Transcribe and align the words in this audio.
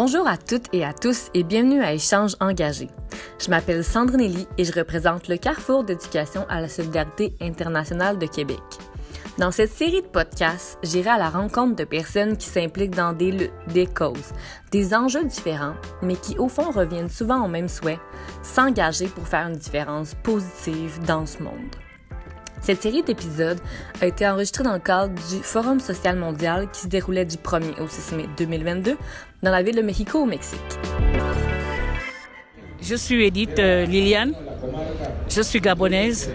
Bonjour 0.00 0.28
à 0.28 0.36
toutes 0.36 0.72
et 0.72 0.84
à 0.84 0.92
tous 0.92 1.28
et 1.34 1.42
bienvenue 1.42 1.82
à 1.82 1.92
Échange 1.92 2.36
engagé. 2.38 2.86
Je 3.44 3.50
m'appelle 3.50 3.82
Sandrine 3.82 4.20
Elie 4.20 4.46
et 4.56 4.62
je 4.62 4.72
représente 4.72 5.26
le 5.26 5.36
Carrefour 5.38 5.82
d'éducation 5.82 6.46
à 6.48 6.60
la 6.60 6.68
solidarité 6.68 7.34
internationale 7.40 8.16
de 8.16 8.26
Québec. 8.26 8.60
Dans 9.38 9.50
cette 9.50 9.72
série 9.72 10.02
de 10.02 10.06
podcasts, 10.06 10.78
j'irai 10.84 11.10
à 11.10 11.18
la 11.18 11.30
rencontre 11.30 11.74
de 11.74 11.82
personnes 11.82 12.36
qui 12.36 12.46
s'impliquent 12.46 12.94
dans 12.94 13.12
des 13.12 13.32
luttes, 13.32 13.50
des 13.74 13.88
causes, 13.88 14.32
des 14.70 14.94
enjeux 14.94 15.24
différents, 15.24 15.74
mais 16.00 16.14
qui 16.14 16.38
au 16.38 16.46
fond 16.46 16.70
reviennent 16.70 17.10
souvent 17.10 17.44
au 17.44 17.48
même 17.48 17.68
souhait, 17.68 17.98
s'engager 18.44 19.08
pour 19.08 19.26
faire 19.26 19.48
une 19.48 19.56
différence 19.56 20.14
positive 20.22 21.00
dans 21.08 21.26
ce 21.26 21.42
monde. 21.42 21.74
Cette 22.60 22.82
série 22.82 23.02
d'épisodes 23.02 23.58
a 24.00 24.06
été 24.06 24.26
enregistrée 24.28 24.64
dans 24.64 24.72
le 24.72 24.78
cadre 24.78 25.14
du 25.14 25.42
Forum 25.42 25.80
social 25.80 26.16
mondial 26.16 26.68
qui 26.72 26.80
se 26.80 26.86
déroulait 26.88 27.24
du 27.24 27.36
1er 27.36 27.80
au 27.80 27.88
6 27.88 28.16
mai 28.16 28.24
2022 28.36 28.96
dans 29.42 29.50
la 29.50 29.62
ville 29.62 29.76
de 29.76 29.82
Mexico 29.82 30.18
au 30.18 30.26
Mexique. 30.26 30.58
Je 32.80 32.94
suis 32.94 33.24
Edith 33.24 33.58
euh, 33.58 33.84
Liliane, 33.84 34.34
je 35.28 35.42
suis 35.42 35.60
gabonaise, 35.60 36.30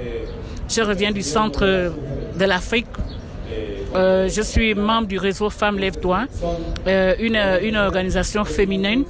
je 0.70 0.81
reviens 0.81 1.12
du 1.12 1.22
centre 1.22 1.66
de 1.66 2.45
l'Afrique. 2.45 2.88
Euh, 3.95 4.28
je 4.28 4.42
suis 4.42 4.73
membre 4.73 5.08
du 5.08 5.20
réseau 5.20 5.50
Femmes 5.50 5.78
Lève-toi, 5.78 6.26
euh, 6.88 7.16
une, 7.20 7.78
organisation 7.78 8.44
féminine 8.44 9.03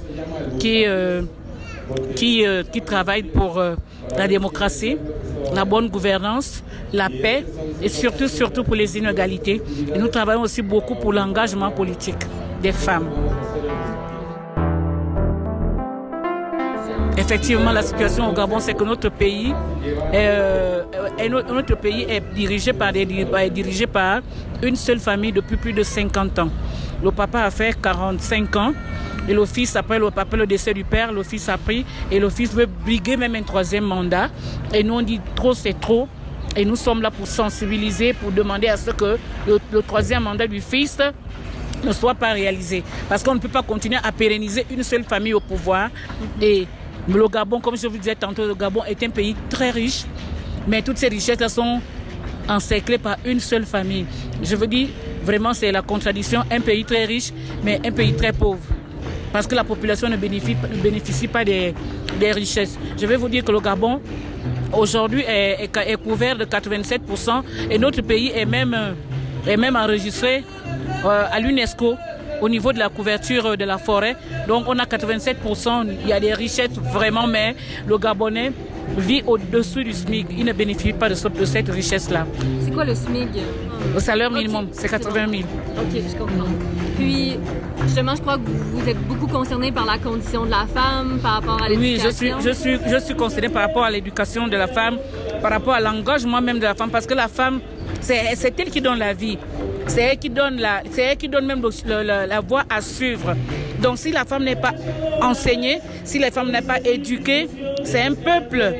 qui, 0.58 0.84
qui 2.14 2.82
travaille 2.84 3.22
pour 3.22 3.62
la 4.16 4.28
démocratie, 4.28 4.96
la 5.52 5.64
bonne 5.64 5.88
gouvernance, 5.88 6.62
la 6.92 7.08
paix 7.08 7.44
et 7.82 7.88
surtout, 7.88 8.64
pour 8.64 8.74
les 8.74 8.96
inégalités. 8.96 9.60
Et 9.94 9.98
nous 9.98 10.08
travaillons 10.08 10.42
aussi 10.42 10.62
beaucoup 10.62 10.94
pour 10.94 11.12
l'engagement 11.12 11.70
politique 11.70 12.24
des 12.62 12.72
femmes. 12.72 13.08
Effectivement, 17.16 17.70
la 17.72 17.82
situation 17.82 18.28
au 18.28 18.32
Gabon, 18.32 18.58
c'est 18.58 18.74
que 18.74 18.82
notre 18.84 19.08
pays, 19.08 19.54
euh, 20.12 20.82
notre 21.28 21.76
pays 21.76 22.06
est 22.08 22.22
dirigé 22.34 22.72
par, 22.72 22.92
des, 22.92 23.02
est 23.02 23.50
dirigé 23.50 23.86
par 23.86 24.20
une 24.62 24.74
seule 24.74 24.98
famille 24.98 25.32
depuis 25.32 25.56
plus 25.56 25.72
de 25.72 25.82
50 25.82 26.38
ans. 26.40 26.48
Le 27.02 27.10
papa 27.12 27.42
a 27.42 27.50
fait 27.50 27.76
45 27.80 28.56
ans 28.56 28.72
et 29.28 29.32
le 29.32 29.44
fils, 29.46 29.74
après 29.76 29.98
le, 29.98 30.06
après 30.06 30.36
le 30.36 30.46
décès 30.46 30.74
du 30.74 30.84
père, 30.84 31.12
le 31.12 31.22
fils 31.22 31.48
a 31.48 31.56
pris 31.56 31.84
et 32.10 32.18
le 32.18 32.28
fils 32.28 32.52
veut 32.52 32.66
briguer 32.66 33.16
même 33.16 33.34
un 33.34 33.42
troisième 33.42 33.84
mandat. 33.84 34.28
Et 34.72 34.82
nous, 34.82 34.94
on 34.94 35.02
dit 35.02 35.20
trop, 35.34 35.54
c'est 35.54 35.78
trop. 35.80 36.08
Et 36.56 36.64
nous 36.64 36.76
sommes 36.76 37.02
là 37.02 37.10
pour 37.10 37.26
sensibiliser, 37.26 38.12
pour 38.12 38.30
demander 38.30 38.68
à 38.68 38.76
ce 38.76 38.90
que 38.90 39.18
le, 39.46 39.82
troisième 39.82 40.24
mandat 40.24 40.46
du 40.46 40.60
fils 40.60 40.98
ne 41.82 41.92
soit 41.92 42.14
pas 42.14 42.32
réalisé. 42.32 42.84
Parce 43.08 43.22
qu'on 43.22 43.34
ne 43.34 43.40
peut 43.40 43.48
pas 43.48 43.62
continuer 43.62 43.98
à 44.02 44.12
pérenniser 44.12 44.66
une 44.70 44.82
seule 44.82 45.04
famille 45.04 45.34
au 45.34 45.40
pouvoir. 45.40 45.88
Et 46.40 46.66
le 47.08 47.28
Gabon, 47.28 47.60
comme 47.60 47.76
je 47.76 47.86
vous 47.86 47.98
disais 47.98 48.14
tantôt, 48.14 48.46
le 48.46 48.54
Gabon 48.54 48.84
est 48.84 49.02
un 49.02 49.10
pays 49.10 49.34
très 49.48 49.70
riche, 49.70 50.04
mais 50.68 50.82
toutes 50.82 50.98
ces 50.98 51.08
richesses 51.08 51.52
sont 51.52 51.80
encerclées 52.48 52.98
par 52.98 53.16
une 53.24 53.40
seule 53.40 53.64
famille. 53.66 54.06
Je 54.42 54.54
veux 54.54 54.66
dire, 54.66 54.88
vraiment, 55.24 55.54
c'est 55.54 55.72
la 55.72 55.82
contradiction. 55.82 56.42
Un 56.50 56.60
pays 56.60 56.84
très 56.84 57.06
riche, 57.06 57.32
mais 57.64 57.80
un 57.84 57.90
pays 57.90 58.14
très 58.14 58.32
pauvre. 58.32 58.60
Parce 59.34 59.48
que 59.48 59.56
la 59.56 59.64
population 59.64 60.08
ne 60.08 60.16
bénéficie, 60.16 61.26
pas 61.26 61.44
des, 61.44 61.74
richesses. 62.30 62.78
Je 62.96 63.04
vais 63.04 63.16
vous 63.16 63.28
dire 63.28 63.42
que 63.42 63.50
le 63.50 63.58
Gabon, 63.58 64.00
aujourd'hui, 64.72 65.24
est, 65.26 65.96
couvert 66.04 66.36
de 66.38 66.44
87% 66.44 67.42
et 67.68 67.76
notre 67.76 68.00
pays 68.02 68.30
est 68.32 68.44
même, 68.44 68.94
est 69.44 69.56
même 69.56 69.74
enregistré 69.74 70.44
euh, 71.04 71.24
à 71.32 71.40
l'UNESCO 71.40 71.96
au 72.40 72.48
niveau 72.48 72.72
de 72.72 72.78
la 72.78 72.88
couverture 72.88 73.56
de 73.56 73.64
la 73.64 73.76
forêt. 73.76 74.14
Donc 74.46 74.66
on 74.68 74.78
a 74.78 74.84
87%, 74.84 75.88
il 76.04 76.08
y 76.08 76.12
a 76.12 76.20
des 76.20 76.32
richesses 76.32 76.78
vraiment, 76.92 77.26
mais 77.26 77.56
le 77.88 77.98
Gabonais 77.98 78.52
vit 78.96 79.24
au-dessus 79.26 79.82
du 79.82 79.92
SMIC. 79.92 80.28
Il 80.30 80.44
ne 80.44 80.52
bénéficie 80.52 80.92
pas 80.92 81.08
de, 81.08 81.14
cette 81.14 81.68
richesse-là. 81.70 82.24
C'est 82.64 82.70
quoi 82.72 82.84
le 82.84 82.94
SMIC 82.94 83.30
Le 83.92 84.00
salaire 84.00 84.30
minimum, 84.30 84.68
c'est 84.72 84.88
80 84.88 85.26
000. 85.30 85.42
Ok, 85.76 85.92
je 85.94 86.16
comprends. 86.16 86.48
Puis, 86.96 87.36
justement, 87.84 88.14
je 88.14 88.20
crois 88.20 88.36
que 88.36 88.48
vous 88.72 88.88
êtes 88.88 88.98
beaucoup 89.06 89.26
concerné 89.26 89.72
par 89.72 89.84
la 89.84 89.98
condition 89.98 90.44
de 90.44 90.50
la 90.50 90.66
femme, 90.66 91.18
par 91.22 91.34
rapport 91.34 91.62
à 91.62 91.68
l'éducation. 91.68 92.08
Oui, 92.08 92.42
je 92.44 92.50
suis, 92.50 92.50
je, 92.50 92.54
suis, 92.54 92.78
je 92.90 92.98
suis 92.98 93.14
concerné 93.14 93.48
par 93.48 93.62
rapport 93.62 93.84
à 93.84 93.90
l'éducation 93.90 94.48
de 94.48 94.56
la 94.56 94.66
femme, 94.68 94.98
par 95.42 95.50
rapport 95.50 95.74
à 95.74 95.80
l'engagement 95.80 96.40
même 96.40 96.58
de 96.58 96.64
la 96.64 96.74
femme, 96.74 96.90
parce 96.90 97.06
que 97.06 97.14
la 97.14 97.28
femme, 97.28 97.60
c'est 98.00 98.54
elle 98.58 98.70
qui 98.70 98.80
donne 98.80 98.98
la 98.98 99.12
vie. 99.12 99.38
C'est 99.86 100.00
elle 100.02 100.18
qui 100.18 100.30
donne 100.30 100.56
la, 100.60 100.82
c'est 100.90 101.02
elle 101.02 101.16
qui 101.16 101.28
donne 101.28 101.46
même 101.46 101.60
le, 101.60 102.02
le, 102.02 102.26
la 102.26 102.40
voie 102.40 102.62
à 102.70 102.80
suivre. 102.80 103.34
Donc 103.82 103.98
si 103.98 104.12
la 104.12 104.24
femme 104.24 104.44
n'est 104.44 104.56
pas 104.56 104.72
enseignée, 105.20 105.78
si 106.04 106.18
la 106.18 106.30
femme 106.30 106.50
n'est 106.50 106.62
pas 106.62 106.80
éduquée, 106.80 107.48
c'est 107.84 108.00
un 108.02 108.14
peuple 108.14 108.72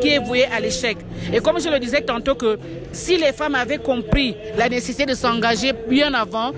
qui 0.00 0.08
est 0.08 0.18
voué 0.18 0.44
à 0.46 0.60
l'échec. 0.60 0.96
Et 1.32 1.38
comme 1.40 1.60
je 1.60 1.68
le 1.68 1.78
disais 1.78 2.00
tantôt 2.00 2.34
que 2.34 2.58
si 2.92 3.16
les 3.16 3.32
femmes 3.32 3.54
avaient 3.54 3.78
compris 3.78 4.36
la 4.56 4.68
nécessité 4.68 5.06
de 5.06 5.14
s'engager 5.14 5.72
bien 5.88 6.12
avant, 6.14 6.52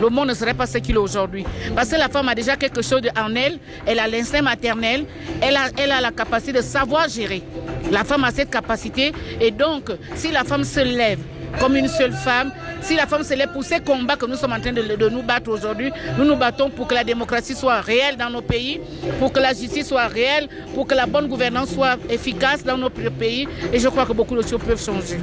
le 0.00 0.08
monde 0.08 0.28
ne 0.28 0.34
serait 0.34 0.54
pas 0.54 0.66
ce 0.66 0.78
qu'il 0.78 0.94
est 0.94 0.98
aujourd'hui. 0.98 1.44
Parce 1.74 1.88
que 1.88 1.96
la 1.96 2.08
femme 2.08 2.28
a 2.28 2.34
déjà 2.34 2.56
quelque 2.56 2.82
chose 2.82 3.02
en 3.18 3.34
elle, 3.34 3.58
elle 3.86 3.98
a 3.98 4.06
l'instinct 4.06 4.42
maternel, 4.42 5.04
elle 5.40 5.56
a, 5.56 5.68
elle 5.76 5.90
a 5.90 6.00
la 6.00 6.12
capacité 6.12 6.52
de 6.52 6.62
savoir 6.62 7.08
gérer. 7.08 7.42
La 7.90 8.04
femme 8.04 8.24
a 8.24 8.30
cette 8.30 8.50
capacité 8.50 9.12
et 9.40 9.50
donc 9.50 9.90
si 10.14 10.30
la 10.30 10.44
femme 10.44 10.64
se 10.64 10.80
lève 10.80 11.20
comme 11.58 11.76
une 11.76 11.88
seule 11.88 12.12
femme, 12.12 12.52
si 12.80 12.96
la 12.96 13.06
femme 13.06 13.22
se 13.22 13.34
lève 13.34 13.52
pour 13.52 13.64
ces 13.64 13.80
combats 13.80 14.16
que 14.16 14.26
nous 14.26 14.36
sommes 14.36 14.52
en 14.52 14.60
train 14.60 14.72
de, 14.72 14.82
de 14.82 15.08
nous 15.08 15.22
battre 15.22 15.50
aujourd'hui, 15.50 15.90
nous 16.16 16.24
nous 16.24 16.36
battons 16.36 16.70
pour 16.70 16.86
que 16.86 16.94
la 16.94 17.04
démocratie 17.04 17.54
soit 17.54 17.80
réelle 17.80 18.16
dans 18.16 18.30
nos 18.30 18.42
pays, 18.42 18.80
pour 19.18 19.32
que 19.32 19.40
la 19.40 19.52
justice 19.52 19.88
soit 19.88 20.06
réelle, 20.06 20.48
pour 20.74 20.86
que 20.86 20.94
la 20.94 21.06
bonne 21.06 21.26
gouvernance 21.28 21.70
soit 21.70 21.96
efficace 22.08 22.64
dans 22.64 22.76
nos 22.78 22.90
pays. 22.90 23.48
Et 23.72 23.78
je 23.78 23.88
crois 23.88 24.06
que 24.06 24.12
beaucoup 24.12 24.36
de 24.36 24.42
choses 24.42 24.60
peuvent 24.66 24.82
changer. 24.82 25.18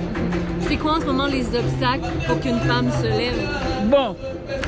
C'est 0.67 0.77
quoi 0.77 0.93
en 0.97 0.99
ce 0.99 1.05
moment 1.05 1.27
les 1.27 1.45
obstacles 1.45 2.09
pour 2.27 2.39
qu'une 2.39 2.59
femme 2.61 2.89
se 3.01 3.07
lève? 3.07 3.37
Bon, 3.85 4.15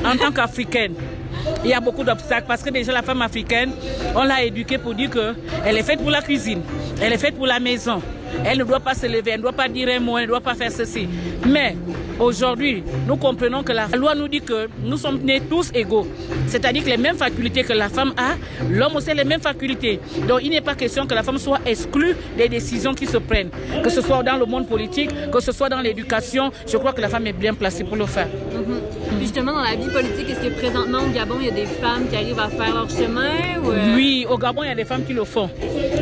en 0.04 0.16
tant 0.16 0.30
qu'Africaine, 0.30 0.94
il 1.64 1.70
y 1.70 1.74
a 1.74 1.80
beaucoup 1.80 2.04
d'obstacles 2.04 2.46
parce 2.46 2.62
que 2.62 2.70
déjà 2.70 2.92
la 2.92 3.02
femme 3.02 3.20
africaine, 3.22 3.72
on 4.14 4.22
l'a 4.22 4.44
éduquée 4.44 4.78
pour 4.78 4.94
dire 4.94 5.10
qu'elle 5.10 5.76
est 5.76 5.82
faite 5.82 6.00
pour 6.00 6.10
la 6.10 6.22
cuisine, 6.22 6.62
elle 7.02 7.12
est 7.12 7.18
faite 7.18 7.34
pour 7.34 7.46
la 7.46 7.58
maison, 7.58 8.00
elle 8.44 8.58
ne 8.58 8.64
doit 8.64 8.80
pas 8.80 8.94
se 8.94 9.06
lever, 9.06 9.32
elle 9.32 9.38
ne 9.38 9.42
doit 9.42 9.52
pas 9.52 9.68
dire 9.68 9.88
un 9.88 9.98
mot, 10.00 10.16
elle 10.18 10.24
ne 10.24 10.28
doit 10.28 10.40
pas 10.40 10.54
faire 10.54 10.70
ceci. 10.70 11.08
Mais 11.46 11.76
aujourd'hui, 12.18 12.82
nous 13.06 13.16
comprenons 13.16 13.62
que 13.62 13.72
la 13.72 13.86
loi 13.88 14.14
nous 14.14 14.28
dit 14.28 14.40
que 14.40 14.68
nous 14.84 14.96
sommes 14.96 15.18
nés 15.22 15.40
tous 15.40 15.70
égaux. 15.74 16.06
C'est-à-dire 16.46 16.84
que 16.84 16.88
les 16.90 16.96
mêmes 16.96 17.16
facultés 17.16 17.62
que 17.64 17.72
la 17.72 17.88
femme 17.88 18.12
a, 18.16 18.34
l'homme 18.70 18.96
aussi 18.96 19.10
a 19.10 19.14
les 19.14 19.24
mêmes 19.24 19.40
facultés. 19.40 20.00
Donc 20.26 20.40
il 20.42 20.50
n'est 20.50 20.60
pas 20.60 20.74
question 20.74 21.06
que 21.06 21.14
la 21.14 21.22
femme 21.22 21.38
soit 21.38 21.60
exclue 21.66 22.14
des 22.36 22.48
décisions 22.48 22.94
qui 22.94 23.06
se 23.06 23.18
prennent. 23.18 23.50
Que 23.82 23.90
ce 23.90 24.00
soit 24.00 24.22
dans 24.22 24.36
le 24.36 24.46
monde 24.46 24.66
politique, 24.66 25.10
que 25.30 25.40
ce 25.40 25.52
soit 25.52 25.68
dans 25.68 25.80
l'éducation, 25.80 26.50
je 26.66 26.76
crois 26.76 26.92
que 26.92 27.00
la 27.00 27.08
femme 27.08 27.26
est 27.26 27.32
bien 27.32 27.54
placée 27.54 27.84
pour 27.84 27.96
le 27.96 28.06
faire. 28.06 28.26
Mm-hmm. 28.28 29.20
justement, 29.20 29.52
dans 29.52 29.62
la 29.62 29.76
vie 29.76 29.88
politique, 29.92 30.30
est-ce 30.30 30.40
que 30.40 30.54
présentement 30.58 30.98
au 31.00 31.10
Gabon, 31.14 31.36
il 31.40 31.46
y 31.46 31.50
a 31.50 31.52
des 31.52 31.66
femmes 31.66 32.08
qui 32.08 32.16
arrivent 32.16 32.38
à 32.40 32.48
faire 32.48 32.74
leur 32.74 32.88
chemin? 32.88 33.60
Ou 33.64 33.70
euh? 33.70 33.94
Oui, 33.96 34.26
au 34.28 34.38
Gabon, 34.38 34.62
il 34.64 34.68
y 34.68 34.72
a 34.72 34.74
des 34.74 34.84
femmes 34.84 35.04
qui 35.04 35.12
le 35.12 35.24
font. 35.24 35.50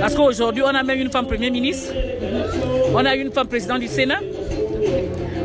Parce 0.01 0.15
qu'aujourd'hui, 0.15 0.63
on 0.65 0.69
a 0.75 0.83
même 0.83 1.01
une 1.01 1.11
femme 1.11 1.27
Premier 1.27 1.51
ministre. 1.51 1.93
On 2.95 3.05
a 3.05 3.15
une 3.17 3.33
femme 3.33 3.49
présidente 3.49 3.81
du 3.81 3.89
Sénat. 3.89 4.21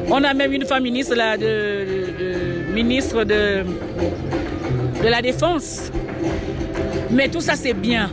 On 0.09 0.23
a 0.23 0.33
même 0.33 0.51
une 0.53 0.65
femme 0.65 0.83
ministre, 0.83 1.15
là, 1.15 1.37
de, 1.37 1.43
de, 1.43 2.73
ministre 2.73 3.23
de, 3.23 3.63
de 5.03 5.07
la 5.07 5.21
Défense. 5.21 5.91
Mais 7.09 7.27
tout 7.29 7.41
ça, 7.41 7.55
c'est 7.55 7.73
bien. 7.73 8.11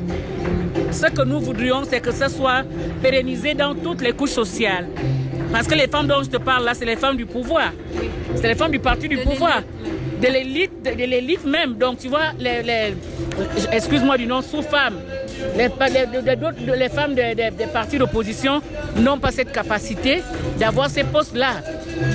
Ce 0.91 1.07
que 1.07 1.23
nous 1.23 1.41
voudrions, 1.41 1.83
c'est 1.89 2.01
que 2.01 2.13
ce 2.13 2.29
soit 2.29 2.63
pérennisé 3.03 3.55
dans 3.55 3.75
toutes 3.75 4.01
les 4.03 4.13
couches 4.13 4.31
sociales. 4.31 4.89
Parce 5.53 5.67
que 5.67 5.75
les 5.75 5.87
femmes 5.87 6.07
dont 6.07 6.23
je 6.23 6.29
te 6.29 6.37
parle 6.37 6.65
là, 6.65 6.75
c'est 6.75 6.85
les 6.85 6.97
femmes 6.97 7.17
du 7.17 7.27
pouvoir. 7.27 7.73
C'est 8.37 8.49
les 8.49 8.55
femmes 8.55 8.71
du 8.71 8.79
parti 8.79 9.09
du 9.09 9.17
de 9.17 9.23
pouvoir. 9.23 9.63
De 10.21 10.27
l'élite, 10.27 10.83
de, 10.85 10.91
de 10.91 11.05
l'élite 11.09 11.45
même. 11.45 11.75
Donc 11.75 11.99
tu 11.99 12.09
vois, 12.09 12.33
les, 12.39 12.63
les 12.63 12.95
excuse-moi 13.73 14.17
du 14.19 14.27
nom, 14.27 14.43
sous-femmes. 14.43 14.97
Les, 15.57 16.89
femmes 16.89 17.15
des 17.15 17.35
de, 17.35 17.73
partis 17.73 17.99
d'opposition 17.99 18.61
n'ont 18.97 19.19
pas 19.19 19.31
cette 19.31 19.53
capacité 19.53 20.23
d'avoir 20.59 20.89
ces 20.89 21.05
postes-là. 21.05 21.55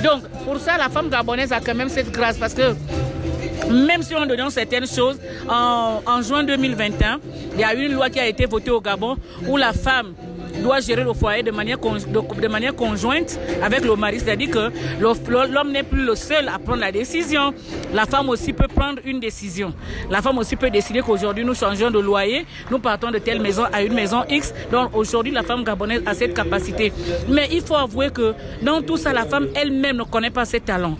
Donc, 0.02 0.22
pour 0.44 0.58
ça, 0.58 0.76
la 0.78 0.88
femme 0.88 1.08
gabonaise 1.08 1.52
a 1.52 1.60
quand 1.60 1.74
même 1.74 1.88
cette 1.88 2.10
grâce 2.10 2.36
parce 2.38 2.54
que 2.54 2.74
même 3.70 4.02
si 4.02 4.14
on 4.14 4.26
donne 4.26 4.50
certaines 4.50 4.86
choses, 4.86 5.18
en, 5.48 6.22
juin 6.22 6.44
2021, 6.44 7.18
il 7.54 7.60
y 7.60 7.64
a 7.64 7.74
une 7.74 7.92
loi 7.92 8.10
qui 8.10 8.20
a 8.20 8.26
été 8.26 8.46
votée 8.46 8.70
au 8.70 8.80
Gabon 8.80 9.16
où 9.48 9.56
la 9.56 9.72
femme 9.72 10.14
doit 10.62 10.80
gérer 10.80 11.04
le 11.04 11.12
foyer 11.12 11.42
de 11.42 11.50
manière, 11.50 11.78
de, 11.78 12.40
de 12.40 12.48
manière 12.48 12.74
conjointe 12.74 13.38
avec 13.62 13.84
le 13.84 13.96
mari. 13.96 14.20
C'est-à-dire 14.20 14.50
que 14.50 14.70
l'homme 15.00 15.72
n'est 15.72 15.82
plus 15.82 16.04
le 16.04 16.14
seul 16.14 16.48
à 16.48 16.58
prendre 16.58 16.80
la 16.80 16.92
décision. 16.92 17.52
La 17.92 18.06
femme 18.06 18.28
aussi 18.28 18.52
peut 18.52 18.68
prendre 18.68 19.00
une 19.04 19.20
décision. 19.20 19.72
La 20.10 20.22
femme 20.22 20.38
aussi 20.38 20.56
peut 20.56 20.70
décider 20.70 21.00
qu'aujourd'hui 21.00 21.44
nous 21.44 21.54
changeons 21.54 21.90
de 21.90 21.98
loyer, 21.98 22.46
nous 22.70 22.78
partons 22.78 23.10
de 23.10 23.18
telle 23.18 23.40
maison 23.40 23.64
à 23.72 23.82
une 23.82 23.94
maison 23.94 24.24
X. 24.28 24.52
Donc 24.70 24.94
aujourd'hui 24.96 25.32
la 25.32 25.42
femme 25.42 25.64
gabonaise 25.64 26.02
a 26.06 26.14
cette 26.14 26.34
capacité. 26.34 26.92
Mais 27.28 27.48
il 27.52 27.60
faut 27.62 27.76
avouer 27.76 28.10
que 28.10 28.34
dans 28.62 28.82
tout 28.82 28.96
ça, 28.96 29.12
la 29.12 29.24
femme 29.24 29.48
elle-même 29.54 29.96
ne 29.98 30.04
connaît 30.04 30.30
pas 30.30 30.44
ses 30.44 30.60
talents. 30.60 30.96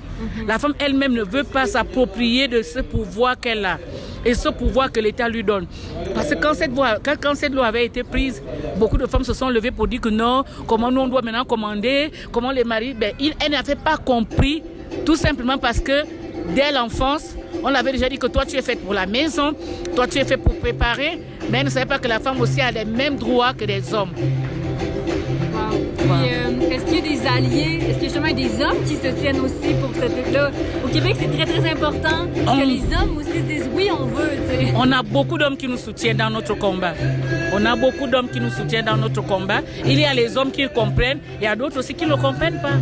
La 0.47 0.59
femme 0.59 0.75
elle-même 0.79 1.13
ne 1.13 1.23
veut 1.23 1.45
pas 1.45 1.67
s'approprier 1.67 2.49
de 2.49 2.63
ce 2.63 2.81
pouvoir 2.81 3.39
qu'elle 3.39 3.65
a. 3.65 3.79
et 4.25 4.35
ce 4.35 4.49
pouvoir 4.49 4.91
que 4.91 5.01
l'État 5.01 5.29
lui 5.29 5.43
donne. 5.43 5.67
Parce 6.15 6.31
que 6.31 6.35
quand 6.35 6.55
cette, 7.35 7.53
loi 7.55 7.67
avait 7.67 7.87
été 7.87 8.03
prise, 8.03 8.43
beaucoup 8.77 8.97
de 8.97 9.07
femmes 9.07 9.25
se 9.25 9.35
sont 9.35 9.49
levées 9.49 9.71
pour 9.71 9.87
dire 9.89 10.01
que 10.01 10.09
non, 10.09 10.45
comment 10.67 10.91
nous 10.91 11.03
on 11.03 11.09
doit 11.09 11.23
maintenant 11.23 11.45
commander, 11.45 12.11
comment 12.33 12.51
les 12.51 12.65
maris, 12.65 12.95
ben, 12.95 13.13
elles 13.21 13.51
n'avaient 13.51 13.75
pas 13.75 13.97
compris, 13.97 14.63
tout 15.05 15.17
simplement 15.17 15.59
parce 15.59 15.81
que 15.81 16.03
dès 16.55 16.73
l'enfance, 16.73 17.35
on 17.63 17.75
avait 17.75 17.93
déjà 17.93 18.09
dit 18.09 18.19
que 18.19 18.27
toi 18.27 18.45
tu 18.45 18.57
es 18.57 18.63
faite 18.63 18.81
pour 18.85 18.95
la 18.95 19.07
maison, 19.07 19.55
toi 19.95 20.07
tu 20.07 20.19
es 20.19 20.25
fait 20.25 20.37
pour 20.37 20.55
préparer, 20.59 21.21
mais 21.51 21.59
elle 21.59 21.67
ne 21.67 21.71
savait 21.71 21.87
pas 21.87 21.99
que 21.99 22.09
la 22.09 22.19
femme 22.19 22.41
aussi 22.41 22.61
a 22.61 22.71
les 22.71 22.85
mêmes 22.85 23.17
droits 23.17 23.55
que 23.55 23.65
les 23.65 23.93
hommes. 23.95 24.11
Des 27.25 27.31
alliés, 27.31 27.81
est-ce 27.89 27.99
qu'il 27.99 28.09
y 28.09 28.11
a 28.11 28.13
justement 28.13 28.33
des 28.33 28.63
hommes 28.63 28.85
qui 28.87 28.97
se 28.97 29.09
tiennent 29.21 29.41
aussi 29.41 29.75
pour 29.81 29.91
cette 29.95 30.17
lutte-là? 30.17 30.51
Au 30.85 30.89
Québec, 30.89 31.17
c'est 31.19 31.31
très, 31.31 31.47
très 31.47 31.71
important 31.71 32.27
que 32.35 32.67
les 32.67 32.83
hommes 32.95 33.17
aussi 33.19 33.41
disent 33.41 33.69
oui, 33.75 33.89
on 33.91 34.05
veut. 34.07 34.31
On 34.77 34.91
a 34.93 35.03
beaucoup 35.03 35.39
d'hommes 35.39 35.57
qui 35.57 35.69
nous 35.69 35.77
soutiennent 35.77 36.17
dans 36.17 36.31
notre 36.31 36.55
combat. 36.55 36.95
On 37.55 37.65
a 37.65 37.77
beaucoup 37.77 38.07
d'hommes 38.07 38.29
qui 38.29 38.41
nous 38.41 38.51
soutiennent 38.51 38.87
dans 38.87 38.97
notre 38.97 39.23
combat. 39.23 39.61
Il 39.85 39.99
y 39.99 40.05
a 40.05 40.15
les 40.15 40.37
hommes 40.37 40.51
qui 40.51 40.63
le 40.63 40.69
comprennent, 40.69 41.21
il 41.41 41.45
y 41.45 41.47
a 41.47 41.57
d'autres 41.57 41.79
aussi 41.79 41.95
qui 41.95 42.05
ne 42.05 42.11
le 42.11 42.17
comprennent 42.17 42.61
pas. 42.61 42.77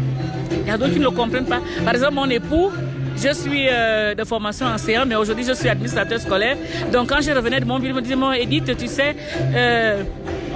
Il 0.51 0.69
y 0.69 0.71
a 0.71 0.79
d'autres 0.79 0.93
qui 0.93 0.99
ne 0.99 1.05
le 1.05 1.11
comprennent 1.11 1.47
pas. 1.47 1.61
Par 1.85 1.95
exemple, 1.95 2.15
mon 2.15 2.29
époux, 2.29 2.71
je 3.17 3.33
suis 3.33 3.67
euh, 3.71 4.15
de 4.15 4.25
formation 4.25 4.67
enseignant, 4.67 5.05
mais 5.07 5.17
aujourd'hui 5.17 5.45
je 5.47 5.53
suis 5.53 5.69
administrateur 5.69 6.19
scolaire. 6.19 6.57
Donc 6.93 7.09
quand 7.09 7.21
je 7.21 7.31
revenais 7.31 7.61
de 7.61 7.65
mon 7.65 7.79
bureau, 7.79 7.93
il 7.93 7.97
me 7.97 8.03
disait, 8.03 8.17
mon 8.17 8.33
Edith, 8.33 8.77
tu 8.77 8.87
sais, 8.87 9.15
euh, 9.55 10.03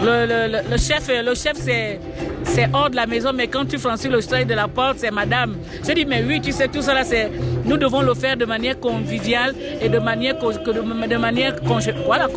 le, 0.03 0.27
le, 0.27 0.71
le, 0.71 0.77
chef, 0.77 1.09
le 1.09 1.35
chef 1.35 1.57
c'est 1.57 2.69
hors 2.73 2.91
de 2.91 2.97
la 2.97 3.07
maison, 3.07 3.33
mais 3.35 3.49
quand 3.49 3.67
tu 3.67 3.79
franchis 3.79 4.09
le 4.09 4.21
seuil 4.21 4.47
de 4.47 4.55
la 4.55 4.69
porte, 4.69 4.99
c'est 4.99 5.11
madame. 5.11 5.57
Je 5.87 5.93
dis, 5.93 6.05
mais 6.05 6.23
oui, 6.27 6.41
tu 6.41 6.53
sais, 6.53 6.69
tout 6.69 6.81
ça 6.83 7.03
c'est, 7.05 7.31
nous 7.65 7.77
devons 7.77 8.01
le 8.03 8.15
faire 8.15 8.37
de 8.37 8.45
manière 8.45 8.79
conviviale 8.79 9.55
et 9.81 9.89
de 9.89 9.99
manière, 9.99 10.37
de 10.39 11.17
manière 11.17 11.55
voilà, 12.07 12.29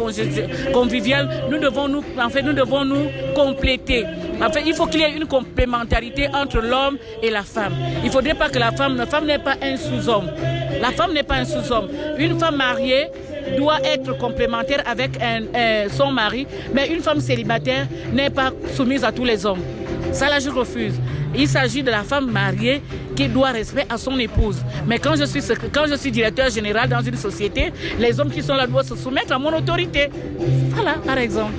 conviviale. 0.73 1.29
Nous 1.49 1.59
devons 1.59 1.87
nous, 1.87 2.03
en 2.19 2.29
fait, 2.29 2.41
nous 2.41 2.53
devons 2.53 2.83
nous 2.85 3.07
compléter. 3.35 4.05
En 4.41 4.49
fait, 4.49 4.63
il 4.65 4.73
faut 4.73 4.87
qu'il 4.87 5.01
y 5.01 5.03
ait 5.03 5.15
une 5.15 5.25
complémentarité 5.25 6.27
entre 6.33 6.59
l'homme 6.59 6.97
et 7.21 7.29
la 7.29 7.43
femme. 7.43 7.73
Il 8.01 8.07
ne 8.07 8.11
faudrait 8.11 8.33
pas 8.33 8.49
que 8.49 8.59
la 8.59 8.71
femme, 8.71 8.95
la 8.97 9.05
femme 9.05 9.25
n'est 9.25 9.39
pas 9.39 9.55
un 9.61 9.77
sous-homme. 9.77 10.29
La 10.81 10.91
femme 10.91 11.13
n'est 11.13 11.23
pas 11.23 11.35
un 11.35 11.45
sous-homme. 11.45 11.89
Une 12.17 12.39
femme 12.39 12.55
mariée 12.55 13.07
doit 13.57 13.79
être 13.83 14.17
complémentaire 14.17 14.83
avec 14.85 15.11
son 15.91 16.11
mari, 16.11 16.47
mais 16.73 16.87
une 16.87 17.01
femme 17.01 17.19
célibataire 17.19 17.87
n'est 18.13 18.29
pas 18.29 18.51
soumise 18.73 19.03
à 19.03 19.11
tous 19.11 19.25
les 19.25 19.45
hommes. 19.45 19.61
Ça, 20.11 20.29
là, 20.29 20.39
je 20.39 20.49
refuse. 20.49 20.93
Il 21.35 21.47
s'agit 21.47 21.83
de 21.83 21.91
la 21.91 22.03
femme 22.03 22.31
mariée 22.31 22.81
qui 23.15 23.27
doit 23.27 23.49
respect 23.51 23.85
à 23.87 23.97
son 23.97 24.17
épouse. 24.17 24.57
Mais 24.87 24.97
quand 24.97 25.15
je 25.15 25.25
suis, 25.25 25.41
quand 25.71 25.85
je 25.87 25.93
suis 25.95 26.09
directeur 26.09 26.49
général 26.49 26.89
dans 26.89 27.01
une 27.01 27.17
société, 27.17 27.71
les 27.99 28.19
hommes 28.19 28.31
qui 28.31 28.41
sont 28.41 28.55
là 28.55 28.65
doivent 28.65 28.87
se 28.87 28.95
soumettre 28.95 29.33
à 29.33 29.37
mon 29.37 29.55
autorité. 29.55 30.09
Voilà, 30.71 30.93
par 30.93 31.19
exemple. 31.19 31.53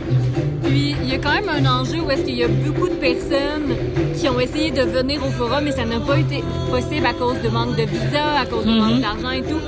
Puis, 0.62 0.94
il 1.02 1.08
y 1.08 1.14
a 1.14 1.18
quand 1.18 1.32
même 1.32 1.48
un 1.48 1.80
enjeu 1.80 2.00
où 2.00 2.10
est-ce 2.10 2.22
qu'il 2.22 2.36
y 2.36 2.44
a 2.44 2.48
beaucoup 2.48 2.88
de 2.88 2.94
personnes 2.94 3.74
qui 4.18 4.28
ont 4.28 4.38
essayé 4.38 4.70
de 4.70 4.82
venir 4.82 5.24
au 5.24 5.30
forum, 5.30 5.64
mais 5.64 5.72
ça 5.72 5.84
n'a 5.84 6.00
pas 6.00 6.18
été 6.18 6.42
possible 6.70 7.06
à 7.06 7.14
cause 7.14 7.40
de 7.42 7.48
manque 7.48 7.76
de 7.76 7.82
visa, 7.82 8.40
à 8.40 8.46
cause 8.46 8.64
de 8.64 8.72
manque 8.72 8.94
mhm. 8.94 9.00
d'argent 9.00 9.30
et 9.30 9.42
tout. 9.42 9.60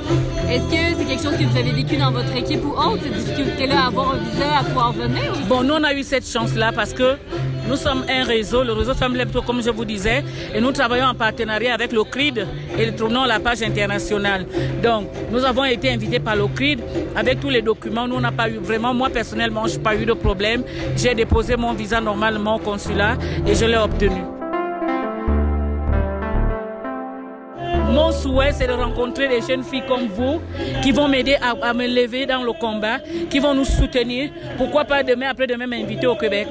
Est-ce 0.49 0.63
que 0.65 0.97
c'est 0.99 1.05
quelque 1.05 1.23
chose 1.23 1.37
que 1.37 1.43
vous 1.43 1.57
avez 1.57 1.71
vécu 1.71 1.97
dans 1.97 2.11
votre 2.11 2.35
équipe 2.35 2.63
ou 2.63 2.71
autre, 2.71 3.03
cette 3.03 3.13
difficulté-là 3.13 3.85
à 3.85 3.87
avoir 3.87 4.11
un 4.11 4.17
visa, 4.17 4.59
à 4.59 4.63
pouvoir 4.63 4.93
venir? 4.93 5.33
Bon, 5.47 5.63
nous, 5.63 5.73
on 5.73 5.83
a 5.83 5.93
eu 5.93 6.03
cette 6.03 6.29
chance-là 6.29 6.71
parce 6.71 6.93
que 6.93 7.15
nous 7.67 7.75
sommes 7.75 8.05
un 8.09 8.23
réseau, 8.23 8.63
le 8.63 8.73
réseau 8.73 8.93
Femmes 8.93 9.15
Lepto, 9.15 9.41
comme 9.41 9.61
je 9.61 9.69
vous 9.69 9.85
disais, 9.85 10.23
et 10.53 10.59
nous 10.59 10.71
travaillons 10.71 11.05
en 11.05 11.13
partenariat 11.13 11.73
avec 11.73 11.91
le 11.91 12.03
CRID 12.03 12.47
et 12.77 12.85
nous 12.91 12.97
tournons 12.97 13.25
la 13.25 13.39
page 13.39 13.61
internationale. 13.61 14.45
Donc, 14.81 15.07
nous 15.31 15.43
avons 15.43 15.63
été 15.65 15.89
invités 15.91 16.19
par 16.19 16.35
le 16.35 16.47
CRID 16.47 16.81
avec 17.15 17.39
tous 17.39 17.49
les 17.49 17.61
documents. 17.61 18.07
Nous, 18.07 18.15
on 18.15 18.21
n'a 18.21 18.31
pas 18.31 18.49
eu 18.49 18.57
vraiment, 18.57 18.93
moi 18.93 19.09
personnellement, 19.09 19.67
je 19.67 19.77
n'ai 19.77 19.83
pas 19.83 19.95
eu 19.95 20.05
de 20.05 20.13
problème. 20.13 20.63
J'ai 20.95 21.15
déposé 21.15 21.55
mon 21.55 21.73
visa 21.73 22.01
normalement 22.01 22.55
au 22.55 22.59
consulat 22.59 23.17
et 23.47 23.55
je 23.55 23.65
l'ai 23.65 23.77
obtenu. 23.77 24.21
Mon 27.93 28.11
souhait, 28.11 28.51
c'est 28.51 28.65
de 28.65 28.73
rencontrer 28.73 29.27
des 29.27 29.39
jeunes 29.41 29.63
filles 29.63 29.83
comme 29.87 30.07
vous 30.07 30.41
qui 30.81 30.91
vont 30.91 31.07
m'aider 31.07 31.35
à, 31.39 31.73
me 31.75 31.85
lever 31.85 32.25
dans 32.25 32.43
le 32.43 32.51
combat, 32.53 32.97
qui 33.29 33.37
vont 33.37 33.53
nous 33.53 33.65
soutenir. 33.65 34.31
Pourquoi 34.57 34.83
pas 34.83 35.03
demain, 35.03 35.27
après-demain, 35.29 35.67
m'inviter 35.67 36.07
au 36.07 36.15
Québec 36.15 36.47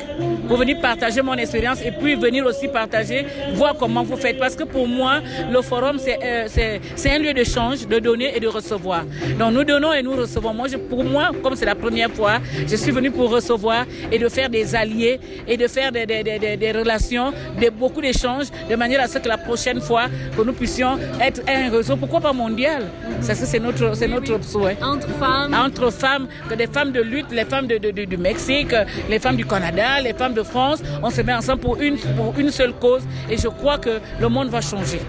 pour 0.47 0.57
venir 0.57 0.81
partager 0.81 1.21
mon 1.21 1.35
expérience 1.35 1.81
et 1.85 1.91
puis 1.91 2.15
venir 2.15 2.47
aussi 2.47 2.69
partager, 2.69 3.27
voir 3.55 3.75
comment 3.77 4.05
vous 4.05 4.17
faites. 4.17 4.39
Parce 4.39 4.55
que 4.55 4.63
pour 4.63 4.87
moi, 4.87 5.19
le 5.51 5.61
forum, 5.63 5.99
c'est 5.99 6.19
euh, 6.23 6.79
un 7.07 7.19
lieu 7.19 7.33
d'échange, 7.33 7.89
de 7.89 7.99
donner 7.99 8.37
et 8.37 8.41
de 8.41 8.47
recevoir. 8.47 9.03
Donc 9.37 9.53
nous 9.53 9.65
donnons 9.65 9.93
et 9.93 10.03
nous 10.03 10.13
recevons. 10.15 10.55
Moi, 10.55 10.69
pour 10.89 11.03
moi, 11.03 11.31
comme 11.43 11.57
c'est 11.57 11.67
la 11.67 11.75
première 11.75 12.11
fois, 12.11 12.35
je 12.69 12.77
suis 12.77 12.93
venue 12.93 13.11
pour 13.11 13.31
recevoir 13.31 13.85
et 14.13 14.19
de 14.19 14.29
faire 14.29 14.49
des 14.49 14.77
alliés 14.77 15.19
et 15.49 15.57
de 15.57 15.67
faire 15.67 15.91
des, 15.91 16.73
relations, 16.73 17.33
de, 17.61 17.69
beaucoup 17.71 18.01
d'échanges, 18.01 18.47
de 18.71 18.77
manière 18.77 19.01
à 19.03 19.09
ce 19.09 19.19
que 19.19 19.29
la 19.29 19.39
prochaine 19.39 19.81
fois, 19.81 20.05
que 20.37 20.43
nous 20.43 20.53
puissions 20.53 20.99
être 21.21 21.32
un 21.49 21.71
réseau, 21.71 21.97
pourquoi 21.97 22.21
pas 22.21 22.33
mondial? 22.33 22.91
Ça, 23.21 23.35
c'est 23.35 23.59
notre, 23.59 23.95
c'est 23.95 24.09
notre 24.09 24.43
souhait. 24.45 24.77
Entre 24.83 25.09
femmes. 25.09 25.55
Entre 25.55 25.91
femmes, 25.91 26.29
que 26.49 26.55
des 26.55 26.67
femmes 26.67 26.93
de 26.93 27.01
lutte, 27.01 27.31
les 27.31 27.45
femmes 27.45 27.67
de, 27.67 27.79
du 27.79 28.17
Mexique, 28.17 28.75
les 29.09 29.19
femmes 29.19 29.37
du 29.37 29.47
Canada, 29.47 30.01
les 30.01 30.13
femmes 30.13 30.35
de 30.35 30.43
France, 30.43 30.83
on 31.03 31.11
se 31.11 31.23
met 31.23 31.35
ensemble 31.35 31.61
pour 31.61 31.81
une, 31.81 31.97
pour 31.99 32.35
une 32.39 32.51
seule 32.51 32.75
cause. 32.75 33.03
Et 33.31 33.37
je 33.37 33.49
crois 33.49 33.79
que 33.79 34.01
le 34.21 34.29
monde 34.29 34.49
va 34.49 34.61
changer. 34.61 35.01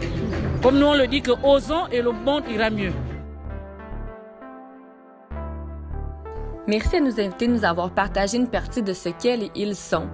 Comme 0.61 0.79
nous 0.79 0.85
on 0.85 0.95
le 0.95 1.07
dit, 1.07 1.21
que 1.21 1.31
osons 1.43 1.87
et 1.91 2.01
le 2.01 2.11
monde 2.11 2.43
ira 2.49 2.69
mieux. 2.69 2.93
Merci 6.65 6.95
à 6.95 7.01
nos 7.01 7.19
invités 7.19 7.47
de 7.47 7.51
nous 7.51 7.65
avoir 7.65 7.89
partagé 7.91 8.37
une 8.37 8.47
partie 8.47 8.81
de 8.81 8.93
ce 8.93 9.09
qu'elles 9.09 9.43
et 9.43 9.51
ils 9.55 9.75
sont 9.75 10.07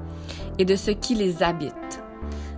et 0.57 0.65
de 0.65 0.75
ce 0.75 0.89
qui 0.89 1.13
les 1.13 1.43
habite. 1.43 2.01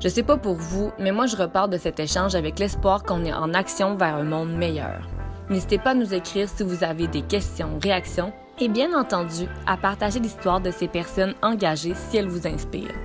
Je 0.02 0.08
sais 0.08 0.24
pas 0.24 0.38
pour 0.38 0.56
vous, 0.56 0.92
mais 0.98 1.12
moi 1.12 1.28
je 1.28 1.36
repars 1.36 1.70
de 1.70 1.78
cet 1.78 2.00
échange 2.00 2.34
avec 2.34 2.58
l'espoir 2.58 3.04
qu'on 3.04 3.24
est 3.24 3.34
en 3.34 3.54
action 3.54 3.96
vers 3.96 4.16
un 4.16 4.24
monde 4.24 4.52
meilleur. 4.52 5.08
N'hésitez 5.50 5.78
pas 5.78 5.92
à 5.92 5.94
nous 5.94 6.14
écrire 6.14 6.50
si 6.50 6.64
vous 6.64 6.84
avez 6.84 7.08
des 7.08 7.22
questions, 7.22 7.78
réactions 7.82 8.34
et 8.60 8.68
bien 8.68 8.98
entendu 9.00 9.48
à 9.68 9.78
partager 9.78 10.20
l'histoire 10.20 10.60
de 10.60 10.72
ces 10.72 10.88
personnes 10.88 11.36
engagées 11.44 11.94
si 11.94 12.18
elles 12.18 12.28
vous 12.28 12.48
inspirent. 12.48 12.96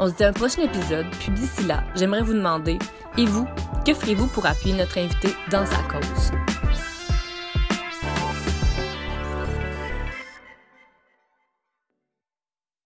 On 0.00 0.08
se 0.08 0.14
dit 0.14 0.24
à 0.24 0.28
un 0.28 0.32
prochain 0.32 0.62
épisode, 0.62 1.06
puis 1.20 1.30
d'ici 1.30 1.66
là, 1.66 1.84
j'aimerais 1.94 2.22
vous 2.22 2.34
demander, 2.34 2.78
et 3.16 3.26
vous, 3.26 3.46
que 3.86 3.94
ferez-vous 3.94 4.26
pour 4.28 4.46
appuyer 4.46 4.76
notre 4.76 4.98
invité 4.98 5.28
dans 5.50 5.66
sa 5.66 5.82
cause? 5.82 6.53